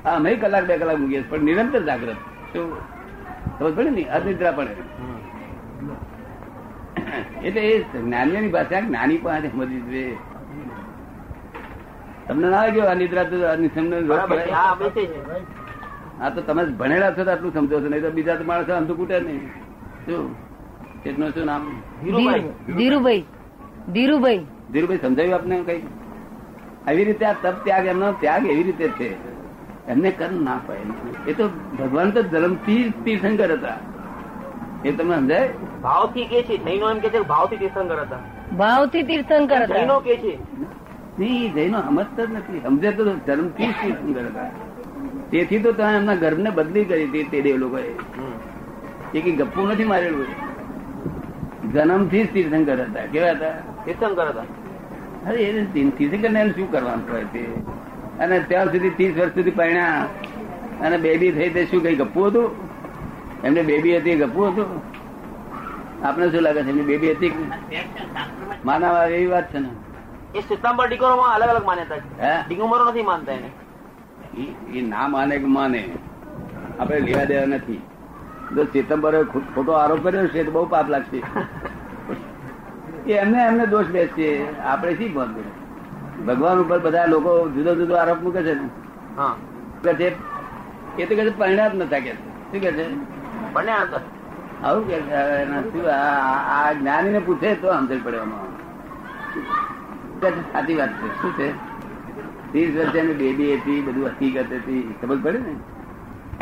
હા 0.05 0.17
અમે 0.17 0.31
કલાક 0.37 0.65
બે 0.69 0.75
કલાક 0.83 0.99
ઊંઘીએ 0.99 1.23
પણ 1.31 1.45
નિરંતર 1.45 1.83
જાગ્રત. 1.89 2.19
શું 2.53 2.67
ખબર 3.59 3.73
પડે 3.77 3.91
ને 3.91 4.03
અનિદ્રા 4.17 4.53
પડે. 4.53 4.75
એટલે 7.47 7.63
એ 7.71 7.73
જ્ઞાનીઓની 7.95 8.53
ભાષા 8.57 8.81
જ્ઞાની 8.89 9.19
પાસે 9.25 9.49
સમજવી 9.53 9.83
જોઈએ. 9.87 10.17
તમને 12.29 12.47
ના 12.49 12.63
લાગ્યો 12.67 12.89
અનિદ્રા 12.95 13.25
તો? 13.25 13.37
હા 16.21 16.31
તો 16.35 16.41
તમે 16.49 16.63
ભણેલા 16.81 17.13
છો 17.17 17.23
તો 17.25 17.31
આટલું 17.31 17.53
સમજો 17.55 17.77
છો 17.83 17.89
નહીં 17.89 18.03
તો 18.03 18.11
બીજા 18.21 18.39
તો 18.41 18.45
માણસો 18.51 18.73
અંધું 18.81 18.97
કૂટે 19.01 19.17
નહીં. 19.21 19.43
શું? 20.07 20.25
એટલું 21.07 21.29
શું 21.35 21.47
નામ? 21.51 21.63
ધીરુભાઈ 22.05 22.45
ધીરુભાઈ 22.79 23.25
ધીરુભાઈ. 23.95 24.43
ધીરુભાઈ 24.73 25.03
સમજાવ્યું 25.05 25.39
આપને 25.41 25.57
કઈ? 25.69 25.83
આવી 26.89 27.05
રીતે 27.11 27.25
આ 27.31 27.37
તપ 27.43 27.57
ત્યાગ 27.65 27.87
એમનો 27.95 28.09
ત્યાગ 28.25 28.43
એવી 28.55 28.67
રીતે 28.71 28.89
છે. 28.99 29.09
એમને 29.89 30.11
કર્મ 30.11 30.43
ના 30.49 30.59
પાય 30.67 30.85
એ 31.27 31.33
તો 31.39 31.45
ભગવાન 31.79 32.11
તો 32.11 32.21
જન્મથી 32.23 32.83
જ 32.85 32.93
તીર્થંકર 33.05 33.51
હતા. 33.53 33.79
એ 34.85 34.93
તમને 34.93 35.17
સમજાય? 35.17 35.49
ભાવથી 35.83 36.25
કે 36.25 36.43
છે 36.43 36.57
જૈનો 36.57 36.91
એમ 36.91 36.99
કે 36.99 37.09
છે 37.09 37.19
કે 37.19 37.21
ભાવથી 37.21 37.57
તીર્થંકર 37.57 38.01
હતા. 38.01 38.19
ભાવથી 38.57 39.03
તીર્થંકર 39.03 39.67
જૈનો 39.67 40.01
કે 40.01 40.17
છે. 40.17 40.39
નહીં 41.19 41.53
જૈનો 41.55 41.81
સમજતા 41.81 42.25
જ 42.25 42.33
નથી. 42.33 42.61
સમજે 42.63 42.91
તો 42.93 43.05
જ 43.05 43.19
તીર્થંકર 43.27 44.21
હતા 44.21 44.51
તેથી 45.31 45.59
તો 45.59 45.73
તમે 45.73 45.97
એમના 45.97 46.15
ગર્ભને 46.15 46.51
બદલી 46.51 46.85
કરી 46.85 47.05
હતી 47.05 47.25
તે 47.25 47.41
દેવ 47.41 47.57
લોકોએ. 47.57 47.83
એ 49.15 49.21
કઈ 49.21 49.33
ગપ્પુ 49.33 49.67
નથી 49.67 49.85
મારેલું? 49.85 50.27
જન્મથી 51.73 52.25
જ 52.25 52.33
તીર્થંકર 52.33 52.81
હતા. 52.81 53.07
કેવા 53.07 53.31
હતા? 53.31 53.51
તીર્થંકર 53.85 54.29
હતા. 54.29 54.43
અરે 55.29 55.39
એ 55.39 55.65
તીર્થંકર 55.73 56.31
ને 56.31 56.51
શું 56.51 56.73
કરવાનું 56.73 57.13
હોય 57.13 57.25
તે? 57.25 57.41
અને 58.21 58.41
ત્યાં 58.41 58.67
સુધી 58.67 58.91
ત્રીસ 58.91 59.19
વર્ષ 59.19 59.35
સુધી 59.35 59.51
પરણ્યા. 59.51 60.07
અને 60.81 60.97
બેબી 60.99 61.33
થઈ 61.33 61.49
તે 61.49 61.65
શું 61.65 61.83
કઈ 61.83 61.97
ગપ્પુ 61.97 62.25
હતું? 62.25 62.70
એમને 63.45 63.63
બેબી 63.63 63.97
હતી 63.97 64.17
ગપુ 64.17 64.41
હતું? 64.47 64.71
આપણે 66.07 66.31
શું 66.31 66.43
લાગે 66.43 66.63
છે 66.63 66.69
એમની 66.69 66.83
બેબી 66.83 67.13
હતી 67.13 67.33
માનવ 68.65 68.97
એવી 69.09 69.27
વાત 69.27 69.47
છે 69.53 69.59
ને. 69.59 69.71
એ 70.35 70.41
સિતંબર 70.41 70.87
ડિકોરોમાં 70.89 71.35
અલગ 71.35 71.49
અલગ 71.49 71.65
માન્યતા 71.65 71.99
છે. 71.99 72.11
હે? 72.21 72.35
નથી 72.87 73.03
માનતા 73.03 73.33
એને. 73.33 73.51
ઈ 74.73 74.83
ના 74.83 75.09
માને 75.09 75.39
કે 75.39 75.49
માને. 75.49 75.81
આપણે 76.79 77.01
લેવા 77.01 77.25
દેવા 77.25 77.47
નથી. 77.47 77.81
જો 78.55 78.63
ચેતંબરે 78.65 79.19
ખોટો 79.55 79.73
આરોપ 79.73 80.01
કર્યો 80.03 80.29
છે 80.29 80.45
તો 80.45 80.51
બહુ 80.51 80.67
પાપ 80.67 80.89
લાગશે. 80.89 81.19
એ 83.07 83.13
એમને 83.15 83.39
એમને 83.43 83.67
દોષ 83.67 83.87
બેસશે. 83.87 84.29
આપણે 84.63 84.93
શી 84.95 85.09
ભાગ 85.09 85.33
ભગવાન 86.27 86.59
ઉપર 86.59 86.79
બધા 86.79 87.07
લોકો 87.07 87.31
જુદો 87.49 87.75
જુદો 87.75 87.95
આરોપ 87.97 88.19
મૂકે 88.23 88.43
છે 88.43 88.55
ને. 88.55 88.69
હા. 89.17 89.35
કે 89.85 90.09
એ 90.99 91.07
તો 91.07 91.15
કે 91.17 91.31
પરિણામ 91.31 91.73
નતા 91.77 92.01
કે 92.01 92.13
શું 92.13 92.61
કે 92.61 92.71
છે? 92.73 92.85
બંને 93.53 93.73
હતા 93.73 94.01
આવું 94.69 94.89
કે 94.89 95.91
આ- 95.91 96.73
જ્ઞાની 96.73 97.11
ને 97.11 97.19
પૂછે 97.19 97.55
તો 97.55 97.73
સમજણ 97.73 97.99
પડે 98.05 98.19
સાચી 100.53 100.75
વાત 100.75 100.89
છે. 100.89 101.23
શું 101.23 101.33
છે? 101.39 101.53
ત્રીસ 102.53 102.77
વર્ષે 102.77 103.01
બેબી 103.03 103.55
હતી 103.55 103.81
બધું 103.81 104.07
હકીકત 104.07 104.53
હતી. 104.53 104.95
ખબર 105.03 105.17
પડે 105.17 105.39
ને? 105.39 105.55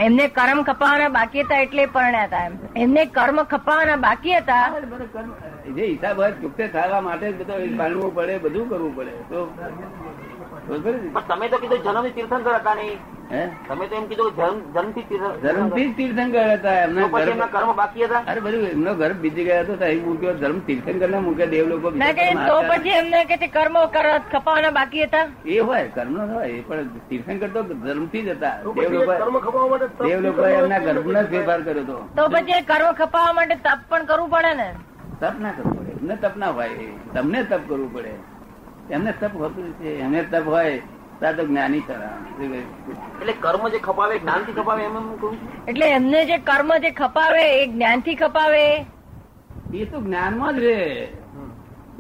એમને 0.05 0.29
કર્મ 0.29 0.63
ખપાવાના 0.63 1.09
બાકી 1.09 1.41
હતા 1.41 1.59
એટલે 1.59 1.87
પરણ્યા 1.87 2.25
હતા 2.25 2.45
એમ. 2.45 2.53
એમને 2.77 3.05
કર્મ 3.05 3.43
ખપાવાના 3.43 3.97
બાકી 3.97 4.37
હતા. 4.37 4.69
જે 5.75 5.87
હિસાબ 5.87 6.19
હોય 6.19 6.33
ચૂકતે 6.33 6.69
થવા 6.69 7.01
માટે 7.01 7.33
બધું 7.33 7.77
માનવું 7.77 8.15
પડે 8.15 8.39
બધું 8.39 8.69
કરવું 8.71 8.97
પડે. 8.97 9.11
તો 9.11 9.55
તમે 11.29 11.49
તો 11.49 11.59
કીધું 11.59 11.83
જન્મ 11.83 12.09
તીર્થંકર 12.09 12.55
હતા 12.55 12.75
નહીં 12.75 12.99
તમે 13.29 13.87
તો 13.87 13.95
એમ 13.95 14.05
કીધું 14.09 14.33
જન્મથી 15.43 15.89
તીર્થંકર 15.97 16.45
હતા 16.51 16.61
તો 16.63 16.71
એમના 16.83 17.09
ગર્ભ 17.09 17.51
કર્મ 17.53 17.73
બાકી 17.77 18.05
હતા? 18.05 18.23
અરે 18.27 18.41
બધું 18.41 18.65
એમનો 18.69 18.95
ઘર 18.95 19.13
બીજી 19.17 19.45
ગયા 19.45 19.65
હતો 19.65 19.75
મૂક્યો 20.03 20.33
ધર્મ 20.35 20.61
તીર્થંકર 20.63 21.09
ને 21.11 21.19
મૂક્યા 21.21 21.47
દેવ 21.49 21.67
લોકો 21.69 21.91
ના 21.93 22.13
કે 22.13 22.25
બીજા 22.29 22.47
તો 22.49 22.57
પછી 22.71 22.95
એમને 22.95 23.21
કે 23.33 23.49
કર્મ 23.49 23.77
કર- 23.89 24.09
ખપાવાના 24.33 24.73
બાકી 24.73 25.05
હતા? 25.05 25.27
એ 25.47 25.59
હોય 25.61 25.85
કર્મ 25.91 26.15
હોય 26.33 26.49
એ 26.51 26.63
પણ 26.63 26.89
તીર્થંકર 27.09 27.49
તો 27.51 27.61
ધર્મથી 27.83 28.23
જ 28.23 28.31
હતા. 28.31 28.55
દેવ 28.75 28.93
લોકો 28.95 29.13
કર્મ 29.15 29.37
ખપાવવા 29.41 29.69
માટે 29.71 29.87
તપ 29.91 30.03
દેવ 30.05 30.21
લોકો 30.23 30.43
એમના 30.55 30.81
ગર્ભનો 30.81 31.13
નો 31.15 31.27
ફેરફાર 31.29 31.61
કર્યો 31.63 31.85
હતો 31.85 31.97
તો 32.17 32.29
પછી 32.31 32.63
કર્મ 32.67 32.91
ખપાવવા 32.97 33.33
માટે 33.35 33.57
તપ 33.61 33.81
પણ 33.89 34.07
કરવું 34.07 34.31
પડે 34.33 34.53
ને? 34.57 34.69
તપ 35.21 35.35
ના 35.39 35.53
કરવું 35.53 35.77
પડે 35.79 35.93
એમને 35.99 36.17
તપ 36.19 36.35
ના 36.39 36.53
હોય 36.53 36.71
તમને 37.15 37.41
તપ 37.45 37.63
કરવું 37.69 37.91
પડે. 37.95 38.13
એમને 38.91 39.13
તપ 39.15 39.33
હોતું 39.37 39.67
છે 39.79 39.89
એમને 40.01 40.23
તપ 40.27 40.47
હોય 40.49 40.73
તો 41.21 41.47
જ્ઞાની? 41.47 41.83
એટલે 43.21 43.33
કર્મ 43.41 43.69
જે 43.69 43.79
ખપાવે 43.79 44.19
જ્ઞાનથી 44.19 44.53
ખપાવે 44.53 44.83
એમ 44.85 44.97
એમ 44.97 45.07
કહું 45.17 45.35
એટલે 45.69 45.87
એમને 45.91 46.25
જે 46.25 46.39
કર્મ 46.39 46.77
જે 46.77 46.91
ખપાવે 46.91 47.45
એ 47.63 47.67
જ્ઞાનથી 47.67 48.15
ખપાવે? 48.15 48.65
એ 49.75 49.85
તો 49.85 50.01
જ્ઞાનમાં 50.01 50.57
જ 50.57 50.59
રે 50.59 50.77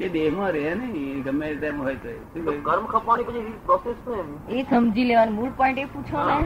એ 0.00 0.08
દેહમાં 0.08 0.50
રે 0.50 0.74
નહીં 0.74 1.22
ગમે 1.22 1.54
તેમ 1.54 1.80
હોય 1.82 1.94
તો? 1.94 2.08
કર્મ 2.62 2.84
ખપવાની 2.86 3.24
પછી 3.24 3.54
પ્રોસેસ 3.66 3.96
શું 4.04 4.18
એમ? 4.18 4.28
એ 4.48 4.62
સમજી 4.62 5.04
લેવાનું. 5.04 5.34
મૂળ 5.34 5.50
પોઈન્ટ 5.56 5.78
એ 5.78 5.84
પૂછો 5.84 6.18
ને. 6.28 6.36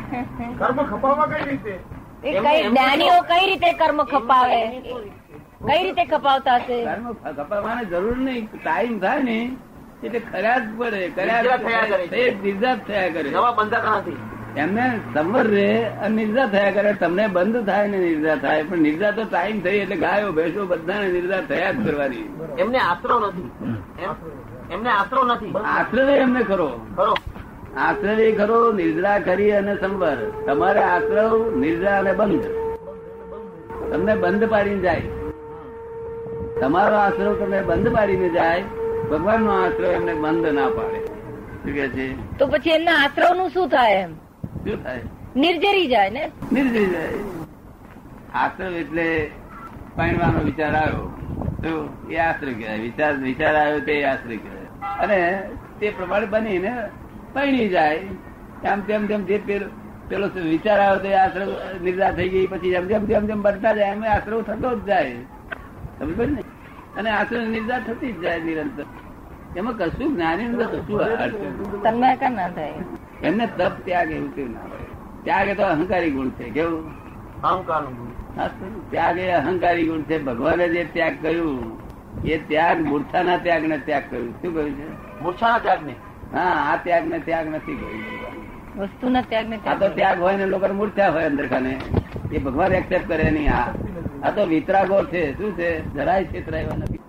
કર્મ 0.58 0.78
ખપાવવા 0.82 1.26
કઈ 1.26 1.44
રીતે? 1.50 1.74
એ 2.24 2.30
કઈ 2.40 2.62
જ્ઞાનીઓ 2.68 3.18
કઈ 3.22 3.44
રીતે 3.46 3.72
કર્મ 3.72 4.02
ખપાવે? 4.04 4.62
કઈ 5.66 5.82
રીતે 5.82 6.04
ખપાવતા 6.04 6.56
હશે? 6.56 6.84
કર્મ 6.84 7.12
ખપાવવાની 7.12 7.84
જરૂર 7.84 8.16
નહીં. 8.16 8.48
ટાઈમ 8.64 8.98
થાય 8.98 9.22
ને 9.22 9.38
એટલે 10.04 10.18
ખર્યા 10.18 10.58
જ 10.58 10.78
પડે 10.78 11.08
નિર્જા 12.42 12.76
થયા 12.76 13.08
કરે 13.08 13.30
નવા 13.30 14.02
એમને 14.56 15.00
સમર 15.14 15.42
રે 15.42 15.84
અને 15.84 16.16
નિર્જા 16.16 16.46
થયા 16.46 16.70
કરે. 16.70 16.92
તમને 16.92 17.26
બંધ 17.26 17.66
થાય 17.66 17.88
ને 17.88 17.98
નિર્જા 17.98 18.36
થાય. 18.36 18.62
પણ 18.62 18.78
નિર્જા 18.78 19.10
તો 19.10 19.24
ટાઈમ 19.24 19.60
થઈ 19.60 19.76
એટલે 19.76 19.96
ગાયો 19.96 20.32
ભેંસો 20.32 20.66
બધાને 20.66 21.08
નિર્જા 21.08 21.40
થયા 21.40 21.72
જ 21.72 21.86
કરવાની. 21.86 22.38
એમને 22.58 22.78
આશરો 22.78 23.20
નથી. 23.20 23.50
એમને 24.70 24.90
આશરો 24.90 25.24
નથી. 25.24 25.54
આશ્રય 25.64 26.16
એમને 26.16 26.42
ખરો. 26.42 26.80
ખરો. 26.96 27.14
આશ્રય 27.76 28.32
ખરો 28.32 28.72
નિર્જા 28.72 29.18
કરી 29.18 29.50
અને 29.50 29.76
સંવર 29.76 30.16
તમારે 30.46 30.80
આશ્રવ 30.80 31.56
નિર્જા 31.56 31.98
અને 31.98 32.12
બંધ. 32.12 32.44
તમને 33.92 34.14
બંધ 34.14 34.50
પાડીને 34.50 34.80
જાય. 34.80 35.02
તમારો 36.60 36.96
આશ્રવ 36.96 37.34
તમને 37.34 37.62
બંધ 37.62 37.92
પાડીને 37.92 38.28
જાય. 38.28 38.64
ભગવાન 39.12 39.42
નો 39.42 39.64
આશ્રય 39.64 39.88
એમને 39.88 40.14
બંધ 40.14 40.46
ના 40.46 40.68
પાડે. 40.68 41.04
શું 41.04 41.74
કે 41.74 41.88
છે? 41.88 42.38
તો 42.38 42.46
પછી 42.46 42.70
એમના 42.70 42.92
આશ્રવનું 42.92 43.50
શું 43.50 43.68
થાય 43.68 43.92
એમ? 43.94 44.14
શું 44.44 44.84
થાય? 44.84 45.00
નિર્જરી 45.36 45.86
જાય 45.86 46.10
ને? 46.10 46.30
નિર્જરી 46.52 46.86
જાય. 46.86 47.08
આશ્રવ 48.34 48.72
એટલે 48.72 49.30
પાણવાનો 49.96 50.38
વિચાર 50.38 50.74
આવ્યો. 50.74 51.06
તો 51.62 51.88
એ 52.10 52.16
આશ્રય 52.16 52.54
કહેવાય. 52.54 52.78
વિચાર 52.78 53.12
વિચાર 53.12 53.56
આવ્યો 53.56 53.80
તે 53.80 54.04
આશ્રય 54.04 54.36
કહેવાય. 54.36 54.96
અને 54.98 55.42
તે 55.80 55.90
પ્રમાણે 55.90 56.26
બનીને 56.26 56.74
પૈણી 57.34 57.68
જાય. 57.68 58.00
આમ 58.70 58.80
તેમ 58.80 59.06
તેમ 59.06 59.24
જે 59.24 59.38
પેલો 59.38 59.66
પેલો 60.08 60.26
વિચાર 60.26 60.80
આવ્યો 60.80 61.10
તો 61.10 61.16
આશ્રવ 61.16 61.82
નિર્જા 61.84 62.10
થઈ 62.10 62.28
ગઈ. 62.28 62.46
પછી 62.46 62.70
જેમ 62.70 62.86
જેમ 62.86 63.06
જેમ 63.06 63.26
જેમ 63.26 63.42
બનતા 63.42 63.72
જાય 63.72 63.90
એમ 63.90 64.04
આશ્રવ 64.04 64.42
થતો 64.42 64.78
જ 64.78 64.84
જાય. 64.84 65.14
સમજ 65.98 66.30
ને? 66.30 66.41
અને 66.98 67.10
આશ્રવ 67.18 67.44
નિર્જા 67.54 67.80
થતી 67.86 68.12
જ 68.12 68.22
જાય 68.24 68.40
નિરંતર. 68.46 68.86
એમાં 69.58 69.76
કશું 69.78 70.10
જ્ઞાની 70.14 70.48
અંદર 70.50 70.66
કશું 70.72 70.98
તમને 71.84 72.10
કેમ 72.20 72.34
ના 72.40 72.50
થાય. 72.56 72.82
એમને 73.28 73.46
તપ 73.58 73.74
ત્યાગ 73.86 74.10
એવું 74.16 74.30
કેવું 74.36 74.52
ના 74.56 74.66
હોય. 74.72 74.88
ત્યાગ 75.24 75.48
એ 75.52 75.54
તો 75.60 75.64
અહંકારી 75.74 76.12
ગુણ 76.16 76.30
છે 76.38 76.50
કેવું? 76.56 76.84
અહંકાર 77.50 77.82
ત્યાગ 78.92 79.18
એ 79.24 79.26
અહંકારી 79.40 79.88
ગુણ 79.90 80.06
છે. 80.08 80.16
ભગવાને 80.28 80.66
જે 80.74 80.82
ત્યાગ 80.94 81.14
કર્યું 81.22 81.60
એ 82.24 82.38
ત્યાગ 82.48 82.78
મૂર્છાના 82.90 83.38
ત્યાગ 83.44 83.64
ને 83.72 83.78
ત્યાગ 83.88 84.04
કર્યું. 84.10 84.32
શું 84.40 84.50
કહ્યું 84.54 84.74
છે? 84.78 84.86
મૂર્છાના 85.22 85.62
ત્યાગને? 85.66 85.94
હા 86.34 86.54
આ 86.70 86.76
ત્યાગ 86.88 87.04
ને 87.12 87.18
ત્યાગ 87.28 87.46
નથી 87.54 87.76
કહ્યું 87.80 88.02
ભગવાને. 88.08 88.40
વસ્તુના 88.80 89.24
ત્યાગ 89.30 89.48
ને 89.52 89.56
આ 89.70 89.78
તો 89.80 89.88
ત્યાગ 89.98 90.18
હોય 90.26 90.36
ને 90.42 90.46
લોકો 90.52 90.74
મૂર્છા 90.82 91.10
હોય 91.16 91.26
અંદર 91.32 91.46
ખાને 91.54 91.72
એ 92.36 92.38
ભગવાન 92.46 92.72
એક્સેપ્ટ 92.80 93.08
કરે 93.10 93.30
નહીં. 93.30 93.50
આ 93.58 93.66
આ 94.22 94.30
તો 94.30 94.46
વિતરાગો 94.46 95.04
છે. 95.04 95.36
શું 95.36 95.56
છે? 95.56 95.94
જરાય 95.94 96.24
છે 96.24 96.40
એવા 96.58 96.76
નથી. 96.76 97.01